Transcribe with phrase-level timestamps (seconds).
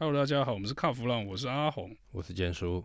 [0.00, 2.84] Hello，大家好，我们是卡弗朗，我是阿红，我是坚叔。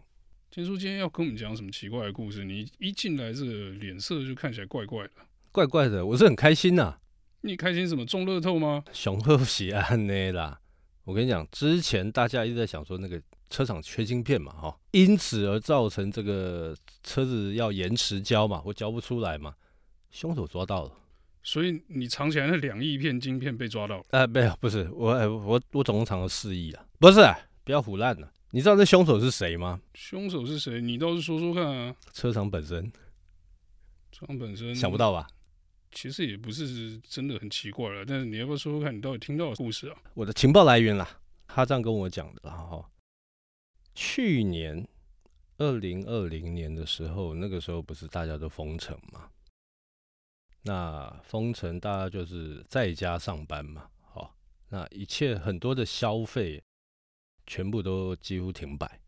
[0.50, 2.44] 坚叔今天要跟我们讲什么奇怪的故事？
[2.44, 5.12] 你一进来，这个脸色就看起来怪怪的，
[5.52, 6.04] 怪怪的。
[6.04, 6.99] 我是很开心呐、啊。
[7.41, 8.04] 你开心什么？
[8.04, 8.84] 中乐透吗？
[8.91, 10.60] 雄厚喜安内啦。
[11.04, 19.54] 我跟你讲，之前大家一直在想说那个车厂缺晶片嘛，哈，因此而造成这个车子要延迟交嘛，或交不出来嘛。
[20.09, 20.91] 凶手抓到了，
[21.43, 24.05] 所以你藏起来那两亿片晶片被抓到了？
[24.09, 26.84] 哎、呃，没有，不是我，我我总共藏了四亿啊。
[27.04, 27.20] 不是，
[27.66, 28.32] 不要唬烂了。
[28.52, 29.82] 你知道这凶手是谁吗？
[29.94, 30.80] 凶手是谁？
[30.80, 31.94] 你倒是说说看啊。
[32.14, 32.90] 车厂本身，
[34.10, 35.27] 车厂本身，想不到吧？
[35.91, 39.98] 其实也不是真的很奇怪了，但是你要不要说说看你到底听到的故事啊？
[40.13, 42.90] 我的情报来源啦，他这样跟我讲的哈。
[43.94, 44.88] 去年
[45.58, 49.27] 二零二零年的时候，那个时候不是大家都封城嘛？
[50.62, 54.34] 那封城，大家就是在家上班嘛，好，
[54.70, 56.63] 那一切很多的消费
[57.46, 59.00] 全部都几乎停摆。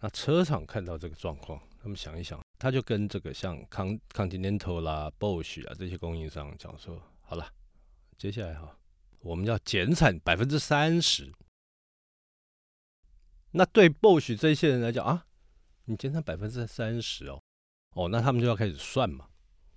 [0.00, 7.46] 那车厂看到这个状况，他们想一想，他就跟这个像康 Continental 啦、Bosch 啊这些供应商讲说，好了，
[8.18, 8.76] 接下来哈，
[9.20, 11.32] 我们要减产百分之三十。
[13.52, 15.24] 那对 Bosch 这些人来讲啊，
[15.84, 17.40] 你减产百分之三十哦，
[17.94, 19.26] 哦，那他们就要开始算嘛。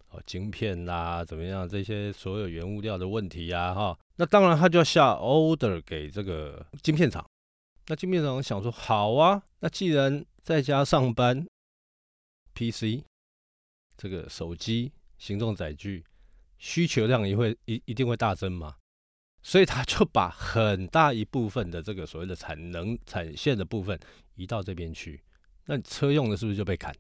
[0.09, 1.67] 哦晶片啦，怎么样？
[1.67, 7.23] 这些所有原物料的问题呀，哈，那当然他就要下 order 给这个晶片厂。
[7.87, 11.45] 那金面长想说，好啊，那既然在家上班
[12.53, 13.03] ，PC
[13.95, 16.03] 这个手机、行动载具
[16.57, 18.75] 需求量也会一一定会大增嘛，
[19.43, 23.99] 所以他就把很大一部分的这个所谓的产能产线的部分
[24.35, 25.21] 移到这边去。
[25.65, 26.93] 那车用的是不是就被砍？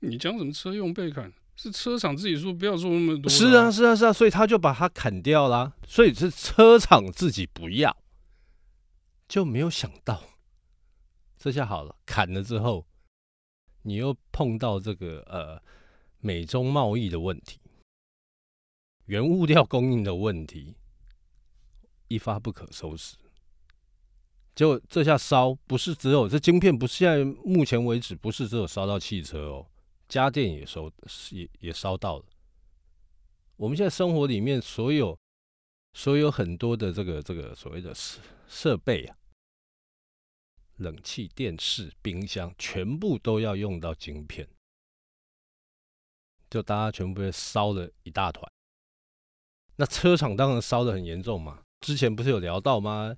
[0.00, 1.32] 你讲什么车用被砍？
[1.56, 7.96] 是车厂自己说不要做那么多，是啊是啊是啊，所以他就把它砍掉啦，所以是车厂自己不要，
[9.28, 10.22] 就没有想到，
[11.36, 12.86] 这下好了，砍了之后，
[13.82, 15.62] 你又碰到这个呃
[16.20, 17.58] 美中贸易的问题，
[19.06, 20.76] 原物料供应的问题，
[22.08, 23.16] 一发不可收拾，
[24.54, 29.66] 结果这下烧不是只有这晶片，不是现在目前为止不是只有烧到汽车哦。
[30.08, 30.88] 家电也烧，
[31.32, 32.24] 也也烧到了。
[33.56, 35.18] 我们现在生活里面所有
[35.94, 39.16] 所有很多的这个这个所谓的设设备啊，
[40.76, 44.48] 冷气、电视、冰箱，全部都要用到晶片，
[46.48, 48.50] 就大家全部被烧了一大团。
[49.76, 51.62] 那车厂当然烧得很严重嘛。
[51.80, 53.16] 之前不是有聊到吗？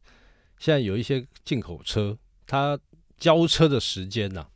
[0.59, 2.79] 现在有一些进口车，它
[3.17, 4.51] 交车的时间呐、啊。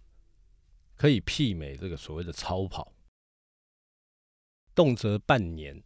[0.94, 2.92] 可以媲美这个所谓的超跑，
[4.72, 5.82] 动辄半年、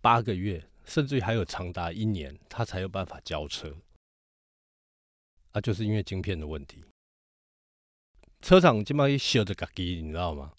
[0.00, 3.76] 八个月，甚至于还有长达一年，它才有办法交车。
[5.54, 6.84] 啊，就是因为晶片的问题，
[8.42, 10.52] 车厂基本上一修的嘎机，你知道吗？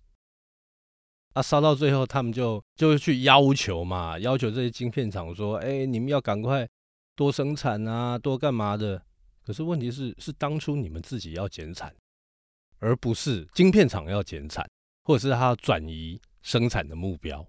[1.34, 6.68] 啊，烧到最后，他们就就会去要求嘛，要求这些晶片厂说：“哎，你们要赶快
[7.16, 9.06] 多生产啊，多干嘛的？”
[9.46, 11.94] 可是问题是，是当初你们自己要减产。
[12.80, 14.70] 而不是晶片厂要减产，
[15.04, 17.46] 或者是他转移生产的目标，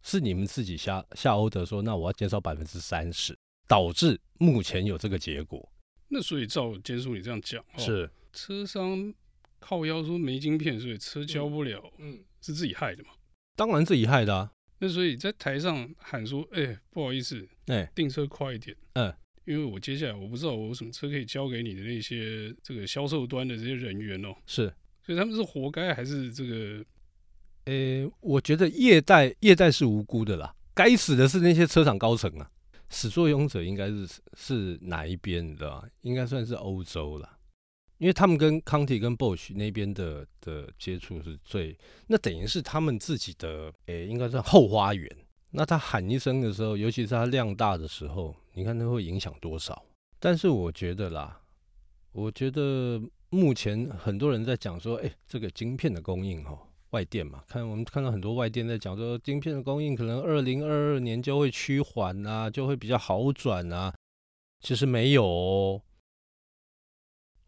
[0.00, 3.36] 是你们自己下下欧德说，那我要减少百分之三十，
[3.66, 5.68] 导致目前有这个结果。
[6.14, 9.12] 那所以照坚叔你这样讲，是车商
[9.58, 13.10] 靠腰说没晶片，所以车交不了，嗯，是自己害的嘛？
[13.56, 14.52] 当然自己害的啊。
[14.78, 19.12] 那所以在台上喊说，哎、欸，不好意思，哎，订车快一点，嗯。
[19.46, 24.72] 因为我接下来我不知道我有什么车可以交给你的那些这个销售端的这些人员哦，是，
[25.04, 26.82] 所以他们是活该还是这个？
[27.66, 32.50] 呃，我觉得业代业代是无辜的啦，该死的是那些车厂高层啊，
[32.88, 35.90] 始作俑者应该是是哪一边，的？
[36.02, 37.38] 应该算是欧洲啦，
[37.98, 45.10] 因为他们跟康体跟 Bosch 那边的的接触是最，那等于是他们自己的，诶，应该算后花园。
[45.50, 49.84] 那他喊一声的时候，尤其是他量大的时候，你看他会影响多少？
[50.18, 51.40] 但是我觉得啦，
[52.12, 53.00] 我觉得
[53.30, 56.58] 目前很多人在讲说，哎，这个晶片的供应哦，
[56.94, 63.92] 外电嘛，看我们看到很多外电在讲说，晶片的供应可能二零二二年就会趋缓啊，就会比较好转啊。
[64.60, 65.82] 其实没有哦，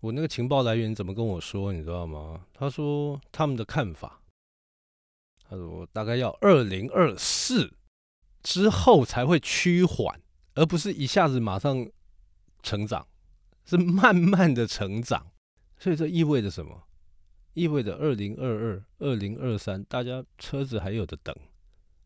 [0.01, 2.45] 我那个情报来源怎么跟我说，你知道吗？
[2.53, 4.21] 他说他们的看法，
[5.49, 7.73] 他说大概要二零二四。
[8.43, 10.23] 之后才会趋缓，
[10.55, 11.91] 而不是一下子马上
[12.63, 13.05] 成长，
[13.65, 15.33] 是慢慢的成长。
[15.79, 16.86] 所以这意味着什么？
[17.57, 21.35] 意味着二零二二、二零二三，大家车子还有的等，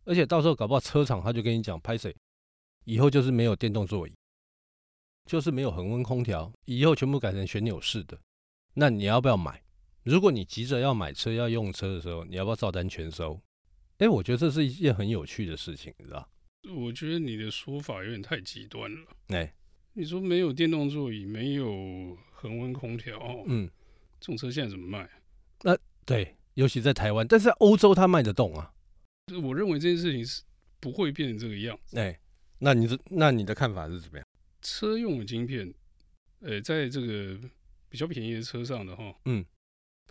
[0.05, 2.14] 而且到时候搞不好车厂他就跟你讲，拍谁
[2.85, 4.14] 以后就是没有电动座椅，
[5.26, 8.17] 就是没有恒温空调，以后全部改成旋钮式的，
[8.75, 9.61] 那你要不要买？
[10.05, 13.41] 如果你急着要买车要用车的时候，你要不要照单全收？
[13.99, 16.31] 哎，我觉得这是一件很有趣的事情，你知道？
[16.76, 19.08] 我觉得你的说法有点太极端了。
[19.29, 19.53] 哎，
[19.94, 23.69] 你说没有电动座椅，没有恒温空调，嗯，
[24.20, 25.11] 这种车现在怎么卖？
[25.62, 28.73] 那对，尤其在台湾，但是在欧洲它卖得动啊。
[29.43, 30.43] 我认为这件事情是
[30.81, 31.99] 不会变成这个样子。
[31.99, 32.19] 哎，
[32.59, 34.27] 那你这那你的看法是怎么样？
[34.62, 35.73] 车用的晶片，
[36.41, 37.39] 呃，在这个
[37.89, 39.45] 比较便宜的车上的哈，嗯。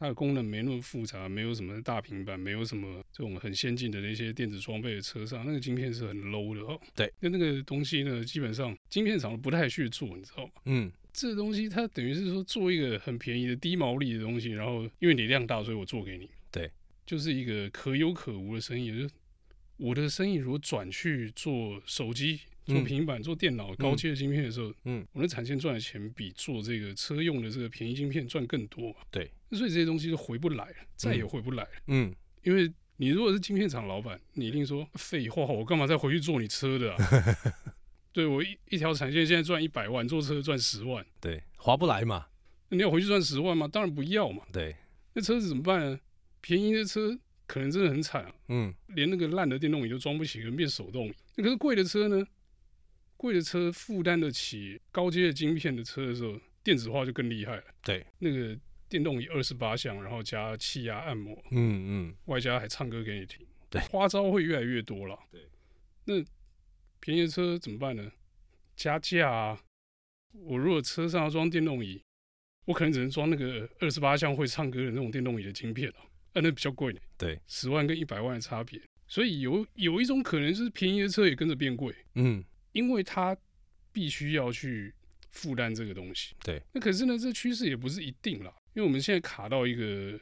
[0.01, 6.79] 它的功能没那么复杂，没有什么大平板，没有什么这种很先进的那些电子装备的车上，那个晶片是很 low 的哦。
[6.95, 10.51] 对，那那个东西呢，基本上晶片厂不太去做，你知道吗？
[10.63, 16.29] 嗯，这个东西它等于是说做一个很便宜的低毛利的东西，然后因为你量大，所以我做给你。
[16.51, 16.69] 对，
[17.05, 18.91] 就是一个可有可无的生意。
[18.91, 19.09] 就是
[19.77, 22.39] 我的生意如果转去做手机。
[22.65, 28.95] 做平板、做电脑高阶的晶片的时候，嗯，我的产线赚的钱比做这个车用的这个便宜晶片赚更多。
[29.09, 31.69] 对，所以这些东西就回不来了，再也回不来了。
[31.87, 32.13] 嗯，
[32.43, 36.97] 因为你如果是晶片厂老板，你一定说废话，我干嘛再回去做你车的啊？
[38.11, 42.27] 对，我一一条产线现在赚一百万，做车赚十万，对，划不来嘛？
[42.69, 43.67] 你要回去赚十万吗？
[43.67, 44.43] 当然不要嘛。
[44.51, 44.75] 对，
[45.13, 45.99] 那车子怎么办呢？
[46.41, 51.13] 便宜的车可能真的很惨啊，嗯，连那个烂的电动椅都装不起，可能变手动椅。
[51.35, 52.25] 那可是贵的车呢？
[53.17, 57.63] 贵的车负担得起高阶的晶片的车的时候，电子化就更厉害了。
[57.83, 58.57] 对，那个
[58.87, 65.19] 电动椅二十八项，然后加气压按摩，嗯嗯，外加还唱歌给你听，对，花招会越来越多了。
[65.29, 65.41] 对，
[66.05, 66.23] 那
[66.99, 68.11] 便宜的车怎么办呢？
[68.75, 69.63] 加价啊！
[70.33, 72.01] 我如果车上要装电动椅，
[72.65, 75.99] 我可能只能装那个二十八项会唱歌的那种电动椅的晶片了，
[76.33, 76.95] 啊，那比较贵。
[77.17, 81.93] 对，十万跟一百万的差别，所以有有一种可能就是便宜的车也跟着变贵。
[82.15, 82.43] 嗯。
[82.71, 83.35] 因为它
[83.91, 84.93] 必须要去
[85.31, 86.61] 负担这个东西，对。
[86.71, 90.17] 那可是呢，这趋势也不是一定啦，因为我们现在卡到一个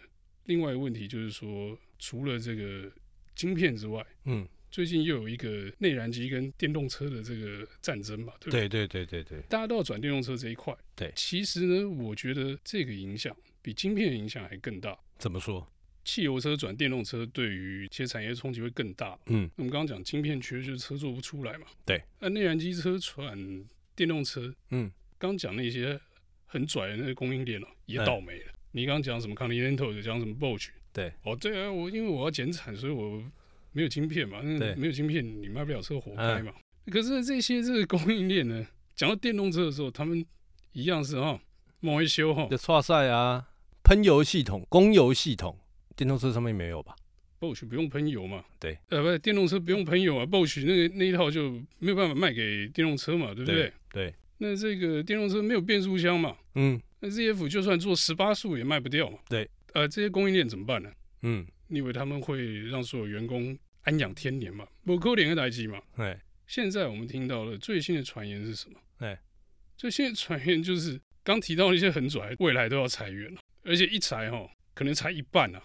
[0.46, 2.90] 另外一个问题，就是说，除了这个
[3.36, 4.48] 晶片之外，嗯，
[4.78, 8.70] 最近又有一个内燃机跟电动车的这个战争嘛，对不对？
[8.70, 10.72] 对对对对对，大家都要转电动车这一块。
[10.96, 14.96] 对，其实呢，我觉得这个影响比晶片的影响还更大。
[15.18, 15.68] 怎么说？
[16.06, 19.18] 汽油车转电动车对于一些产业冲击会更大。
[19.26, 21.66] 嗯，我们刚刚讲晶片缺，就是车做不出来嘛。
[21.84, 23.36] 对，那内燃机车转
[23.96, 26.00] 电动车，嗯，刚讲那些
[26.46, 28.52] 很拽的那个供应链哦，也倒霉了。
[28.52, 30.68] 嗯、你刚刚讲什么 Continental 讲什么 Bosch？
[30.94, 33.24] 对，哦，对啊，我因为我要减产，所以我
[33.72, 34.42] 没有晶片嘛。
[34.42, 36.54] 那没有晶片，你卖不了车，活该嘛。
[36.86, 38.66] 嗯、可是这些这个供应链呢，
[38.96, 40.26] 讲到电动车的时候，他们
[40.74, 41.40] 一样是哈，
[41.80, 43.48] 某一修哈，就剉赛啊，
[43.84, 45.58] 喷油系统、供油系统。
[45.96, 46.96] 电动车上面没有吧
[47.40, 48.46] ？Bosch 不用喷油嘛？
[48.60, 50.24] 对，呃，不是，电动车不用喷油啊。
[50.24, 53.56] Bosch 那个那一套就没有办法卖给电动车嘛，对不对？
[53.56, 53.74] 对。
[53.92, 56.38] 对，那这个电动车没有变速箱嘛？
[56.54, 56.80] 嗯。
[57.00, 59.18] 那 ZF 就算做十八速也卖不掉嘛？
[59.28, 59.50] 对。
[59.74, 60.92] 呃，这些供应链怎么办呢？
[61.24, 64.68] 嗯，你以为他们会让所有员工安养天年嘛？
[64.86, 65.82] 不可能的代志嘛？
[65.96, 66.20] 对。
[66.46, 68.80] 现在我们听到了最新的传言是什么？
[69.00, 69.18] 对。
[69.76, 75.62] 最新的传言就是刚提到一些很拽，未来都要裁员了，而且一裁哈，可能裁一半啊。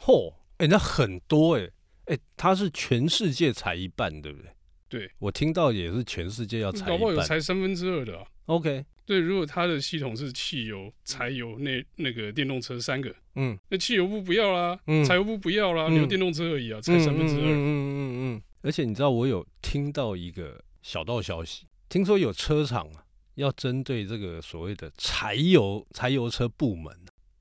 [0.00, 1.66] 嚯，哎、欸，那很多哎、欸，
[2.06, 4.50] 哎、欸，他是全世界裁一半，对不对？
[4.88, 8.26] 对，我听到也是全世界要裁一半，搞不好有裁三分之二的啊。
[8.48, 17.40] OK，对，如果它的系统是汽油、柴油那那个电动车三个，嗯，那汽油部不要啦，嗯，柴油部不要啦，嗯、你有电动车而已啊，才三分之二。
[17.40, 18.00] 嗯嗯嗯
[18.36, 18.42] 嗯。
[18.62, 26.90] 而且你知道，我有听到一个小道消息，听说有车厂啊，要针对这个所谓的柴油柴油车部门，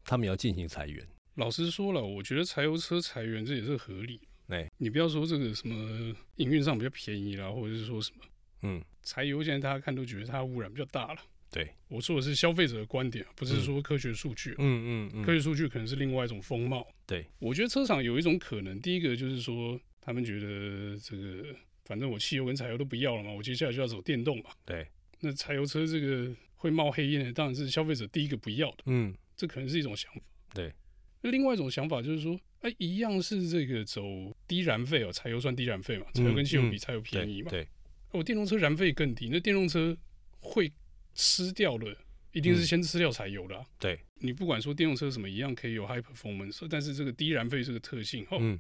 [0.04, 1.08] 他们要进行裁员。
[1.36, 4.20] 老实说了，我觉得柴油车裁员这也是合理。
[4.50, 8.24] 哎、欸，你不要说这个什么营运上比较便宜啦，或者是说什么，
[8.62, 11.22] 嗯，柴油现在大家看都觉得它污染比较大了。
[11.50, 14.52] 对，我说的是消费者的观点，不是说科学数据。
[14.58, 16.86] 嗯嗯嗯，嗯，科学数据可能是另外一种风貌。
[17.06, 24.50] 对，我觉得车厂有一种可能，第一个就是说，他们觉得这个反正我汽油跟柴油都不要了嘛，我接下来就要走电动嘛。
[24.66, 24.86] 对，
[25.22, 28.84] 那柴油车这个会冒黑烟的，当然是消费者第一个不要的。
[28.88, 30.22] 嗯，这可能是一种想法。
[30.54, 30.74] 对。
[31.22, 34.04] 那另外一种想法就是说，哎、欸，一样是这个走
[34.48, 37.50] 低燃费哦，柴油算低燃费嘛，柴油跟汽油比柴油便宜嘛。
[37.50, 37.68] 对，
[38.12, 39.96] 我电动车燃费更低，那电动车
[40.40, 40.72] 会
[41.14, 41.96] 吃掉的，
[42.32, 43.66] 一定是先吃掉柴油的、啊。
[43.78, 48.60] 对，你不管说电动车什么一样可以有 high performance，但是这个低燃费这个特性，嗯，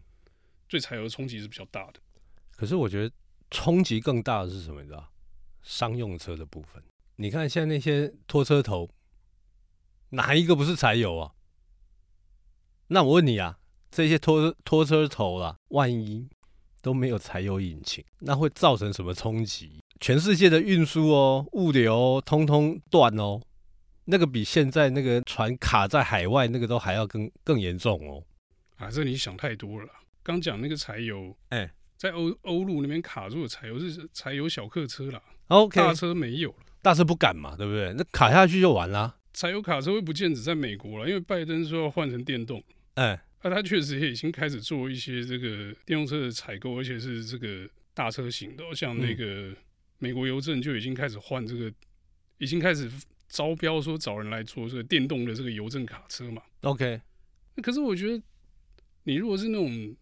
[0.68, 2.00] 对柴油冲击是比较大的。
[2.56, 3.16] 可是我觉得
[3.50, 4.82] 冲击更大的是什么？
[4.82, 5.12] 你知道，
[5.62, 6.84] 商用车的部分。
[7.16, 8.90] 你看现在那些拖车头，
[10.10, 11.34] 哪一个不是柴油啊？
[12.88, 16.30] 那我问你啊，这些拖拖车头啊，万一
[16.88, 19.84] 都没有柴油引擎，那会造成什么冲击？
[20.00, 23.42] 全世界的运输哦，物流通通断哦，
[24.06, 28.24] 那个比现在那个船卡在海外那个都还要更更严重哦。
[28.78, 29.90] 啊，这你想太多了。
[30.24, 37.94] 刚讲那个柴油，哎、欸，在欧欧陆那边卡住的柴油是柴油小客车啦，OK，大车没有了，大车不敢嘛，对不对？
[37.98, 39.18] 那卡下去就完了。
[39.34, 42.64] 柴油卡车会不见只在美国了，因为拜登说要换成电动，
[42.94, 49.56] 哎、欸，那、啊、他确实也已经开始做一些这个电动车的采购，而且是这个大车型的，像那个
[50.00, 51.72] 美国邮政就已经开始换这个，
[52.38, 52.92] 已经开始
[53.30, 56.42] 招标说找人来做这个电动的这个邮政卡车嘛。
[56.62, 57.02] OK，
[57.62, 58.22] 可是我觉得
[59.04, 59.96] 你如果是那种。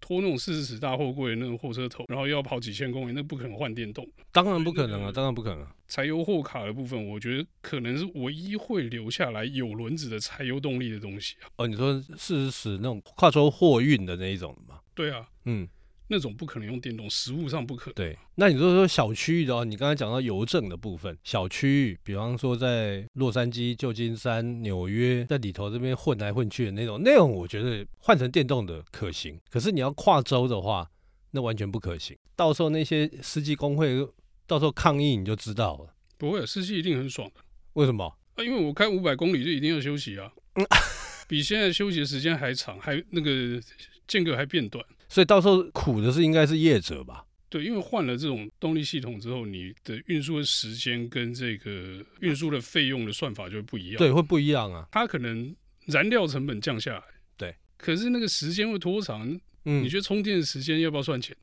[0.00, 4.06] 拖那种四十尺大货柜那种货车头，然后又要跑几千公里，那不可能换电动。
[4.32, 5.66] 当然不可能啊，当然不可能。
[5.86, 11.50] 柴油货卡的部分，我觉得可能是唯一会留下来有轮子的柴油动力的东西啊。
[11.56, 14.80] 哦，你说四十尺那种跨州货运的那一种吗？
[14.94, 15.68] 对啊，嗯。
[16.10, 17.94] 那种不可能用电动，实物上不可能。
[17.94, 29.40] 对，那你说说小区域的话，你刚才讲到邮政的部分，小区域，比方说在洛杉矶、旧金山、纽约，在里头这边混来混去的那种，那种我觉得换成电动的可行。
[29.48, 30.90] 可是你要跨州的话，
[31.30, 32.16] 那完全不可行。
[32.34, 34.04] 到时候那些司机工会
[34.48, 35.94] 到时候抗议，你就知道了。
[36.18, 37.40] 不会，司机一定很爽的。
[37.74, 38.04] 为什么？
[38.34, 40.32] 啊，因为我开五百公里就一定要休息啊，
[41.30, 43.62] 比现在休息的时间还长，还那个
[44.08, 44.84] 间隔还变短。
[45.08, 47.24] 所以到时候苦的是应该是业者吧？
[47.48, 53.98] 对，因为换了这种动力系统之后，你的运输的时间跟这个运输的费用的算法就会不一样。
[53.98, 54.88] 对，会不一样啊。
[54.90, 55.54] 它可能
[55.86, 57.02] 燃料成本降下来，
[57.36, 57.54] 对。
[57.76, 59.28] 可是那个时间会拖长，
[59.66, 61.36] 嗯，你觉得充电的时间要不要算钱？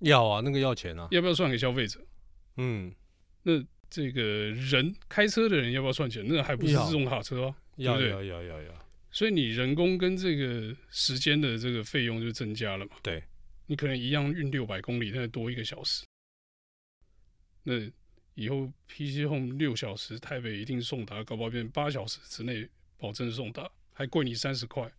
[0.00, 1.08] 要啊，那个要钱啊。
[1.10, 1.98] 要不要算给消费者？
[2.58, 2.92] 嗯，
[3.44, 3.52] 那
[3.88, 6.22] 这个人开车的人要不要算钱？
[6.28, 7.54] 那还不是自动卡车啊？
[7.76, 8.89] 要对对要要要要。
[9.12, 12.92] 所以你人工跟这个时间的这个费用就增加了嘛？
[13.02, 13.22] 对，
[13.66, 16.04] 你可能一样运六百公里，但是多一个小时。
[17.64, 17.74] 那
[18.34, 24.90] 以后 PC Home 六小时台北一定送达，搞不好变八小时之内保证送达，还贵你三十块。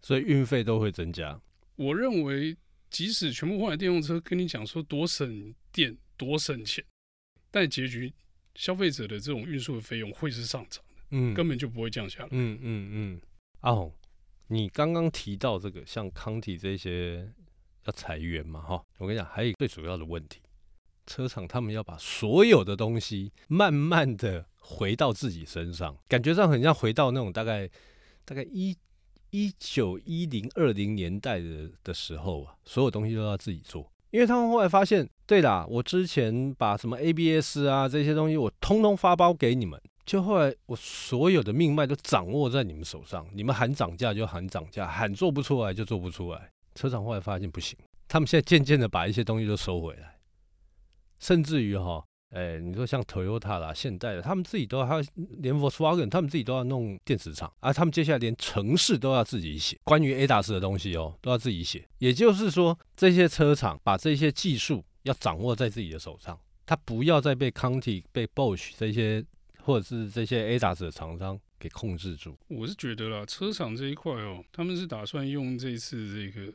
[0.00, 1.40] 所以运费都会增加。
[1.76, 2.56] 我认为，
[2.90, 6.84] 即使全部换了电动车，跟你讲说多省电、多省钱，
[7.50, 8.12] 但结局
[8.56, 12.28] 消费者的这种运输的费用会是上涨的，嗯，根本就不会降下来。
[12.32, 13.14] 嗯嗯嗯。
[13.14, 13.20] 嗯
[13.60, 13.92] 阿红，
[14.46, 17.30] 你刚刚提到这个像康体这些
[17.84, 18.62] 要裁员嘛？
[18.62, 20.40] 哈，我跟你讲，还有最主要的问题，
[21.06, 27.68] 车厂他们要把所有的东西慢慢的回到自己身上，感觉上很像回到那种大概
[28.24, 28.74] 大概一
[29.28, 39.78] 一九一零二零年代的的时候啊，所有东西都要自己做，因为他们后来发现，对啦，我之前把什么 ABS 啊这些东西，我通通发包给你们。
[40.10, 46.50] 就后来，我所有的命脉都掌握在你们手上，你们喊涨价就喊涨价，喊做不出来就做不出来。
[46.74, 50.18] 车厂后来发现不行，他们现在渐渐的把一些东西都收回来，
[51.20, 55.04] 甚至于哈，哎，你说像 Toyota 啦、现代的，他们自己都，还有
[55.38, 61.86] 连 Volkswagen，他们自己都要弄电池厂，而他们接下来连程式都要自己写，关于 ADAS 的东西哦，都要自己写。
[61.98, 66.36] 也就是说，这些车厂把这些技术要掌握在自己的手上，
[66.66, 69.24] 他不要再被 Conti、被 Bosch 这些。
[69.62, 76.52] 或者是这些 ADAS 的厂商给控制住，我是觉得啦，车厂这一块哦，他们是打算用这次这个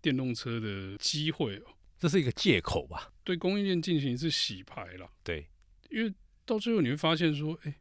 [0.00, 1.62] 电动车的机会哦，
[1.98, 5.10] 这是一个借口吧，对供应链进行一次洗牌了。
[5.22, 5.46] 对，
[5.90, 6.12] 因为
[6.44, 7.74] 到最后你会发现说，哎，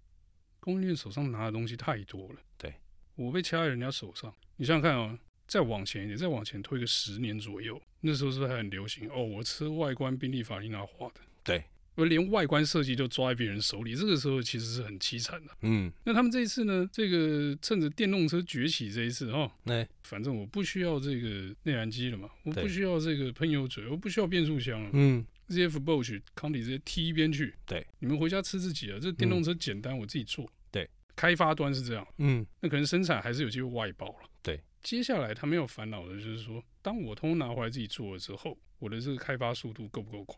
[0.60, 2.36] 供应链手上拿的东西太多了。
[2.58, 2.74] 对，
[3.16, 4.34] 我被掐在人家手上。
[4.58, 5.18] 你想想看哦，
[5.48, 9.10] 再往前一点，再往前推个十年左右，那时候是不是还很流行？
[9.10, 11.22] 哦，我车外观宾利法利纳画的。
[11.44, 11.64] 对。
[11.98, 15.52] 而连外观设计都抓在别人手里，这个时候其实是很凄惨的。
[15.62, 16.88] 嗯，那他们这一次呢？
[16.94, 24.90] 这个趁着电动车崛起这一次哈，那、欸、反正我不需要这个内燃机了嘛，我不需要这个喷油嘴，我不需要变速箱了。
[24.94, 27.56] 嗯，ZF Bosch 康迪直接踢一边去。
[27.66, 29.00] 对，你们回家吃自己的。
[29.00, 30.48] 这电动车简单，我自己做。
[30.70, 32.08] 对、嗯，开发端是这样。
[32.20, 34.30] 嗯，那可能生产还是有机会外包了。
[34.44, 40.38] 对，接下来他们要烦恼的就是说，当我通通拿回来自己做了之后，我的这个开发速度够不够快？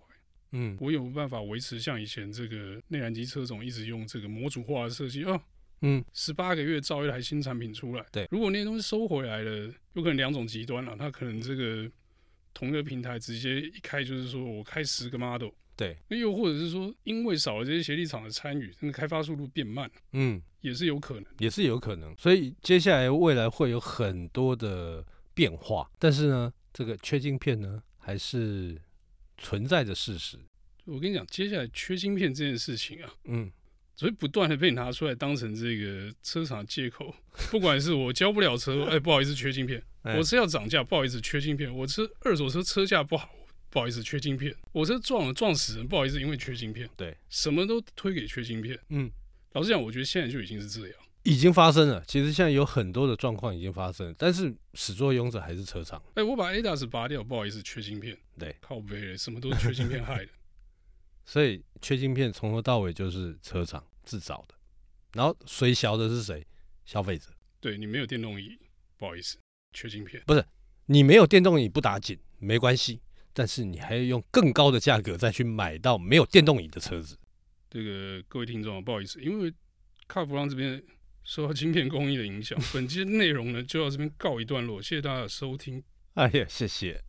[0.51, 5.39] 嗯，我有办法维持像以前这个内燃机车种一直用这个模组化的设计哦？
[5.81, 8.05] 嗯，十八个月造一台新产品出来。
[8.11, 10.95] 对，如果那些东西收回来了，有可能两种极端了。
[10.97, 11.89] 它可能这个
[12.53, 15.51] 同一个平台直接一开就是说我开十个 model。
[15.77, 19.89] 对，那又或者是说，因为少了这些协力厂的参与，那个开发速度变慢。
[20.11, 22.13] 嗯，也是有可能，也是有可能。
[22.17, 28.75] 所以接下来未来会有很多的变化，但是呢，这个缺晶片呢，还是。
[29.41, 30.37] 存在的事实，
[30.85, 33.51] 我跟你讲，接下来缺晶片这件事情啊，嗯，
[33.95, 37.13] 所以不断的被拿出来当成这个车厂借口。
[37.49, 39.79] 不管是我交不了车，哎，不好意思，缺晶片；
[40.17, 43.29] 我车要涨价，不好意思，缺晶片；我车二手车车价不好，
[43.69, 44.55] 不好意思，缺晶片。
[44.71, 46.89] 我车撞了撞死人，不好意思，因为缺晶片。
[46.97, 48.77] 对，什么都推给缺晶片。
[48.89, 49.09] 嗯，
[49.53, 52.03] 老实讲，我觉得现在就已经是这样，已经发生了。
[52.07, 56.01] 其实现在有很多的状况已经发生了，但是始作俑者还是车厂。
[56.09, 58.17] 哎、欸，我把 ADAS 拔掉，不好意思，缺晶片。
[58.37, 60.31] 对，靠北了，什么都是缺晶片害的。
[61.25, 64.55] 所以缺晶片从头到尾就是车厂自找的，
[65.13, 66.45] 然后谁小的是谁？
[66.85, 67.25] 消费者。
[67.59, 68.57] 对，你没有电动椅，
[68.97, 69.37] 不好意思，
[69.73, 70.23] 缺晶片。
[70.25, 70.43] 不是，
[70.87, 73.01] 你没有电动椅不打紧，没关系。
[73.31, 77.15] 但是你还要用更高的价格再去买到没有电动椅的车子。
[77.69, 79.53] 这个各位听众，不好意思，因为
[80.07, 80.81] 卡弗朗这边
[81.29, 84.81] 受到晶片工艺的影响，本期的内容呢就到这边告一段落。
[84.81, 85.83] 谢谢大家的收听。
[86.15, 87.03] 哎呀，谢谢。